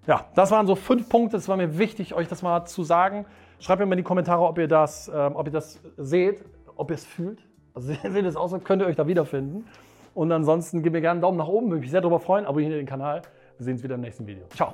Ja, 0.09 0.25
das 0.33 0.49
waren 0.49 0.65
so 0.65 0.73
fünf 0.73 1.07
Punkte. 1.07 1.37
Es 1.37 1.47
war 1.47 1.55
mir 1.55 1.77
wichtig, 1.77 2.15
euch 2.15 2.27
das 2.27 2.41
mal 2.41 2.65
zu 2.65 2.83
sagen. 2.83 3.27
Schreibt 3.59 3.79
mir 3.79 3.85
mal 3.85 3.93
in 3.93 3.97
die 3.97 4.03
Kommentare, 4.03 4.41
ob 4.41 4.57
ihr 4.57 4.67
das, 4.67 5.07
ähm, 5.07 5.35
ob 5.35 5.45
ihr 5.45 5.51
das 5.51 5.79
seht, 5.97 6.43
ob 6.75 6.89
ihr 6.89 6.95
es 6.95 7.05
fühlt. 7.05 7.45
Also, 7.75 7.93
seht 8.03 8.25
es 8.25 8.35
aus, 8.35 8.51
könnt 8.63 8.81
ihr 8.81 8.87
euch 8.87 8.95
da 8.95 9.05
wiederfinden. 9.05 9.67
Und 10.15 10.31
ansonsten 10.31 10.81
gebt 10.81 10.93
mir 10.93 11.01
gerne 11.01 11.17
einen 11.17 11.21
Daumen 11.21 11.37
nach 11.37 11.47
oben, 11.47 11.69
würde 11.69 11.81
mich 11.81 11.91
sehr 11.91 12.01
darüber 12.01 12.19
freuen. 12.19 12.47
Abonniert 12.47 12.73
den 12.73 12.87
Kanal. 12.87 13.21
Wir 13.59 13.65
sehen 13.65 13.73
uns 13.73 13.83
wieder 13.83 13.95
im 13.95 14.01
nächsten 14.01 14.25
Video. 14.25 14.45
Ciao. 14.49 14.73